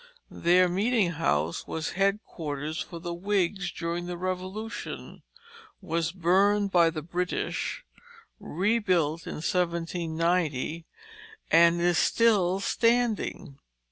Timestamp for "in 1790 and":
9.27-11.79